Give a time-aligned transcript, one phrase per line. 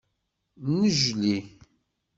[0.65, 1.35] Nnejli.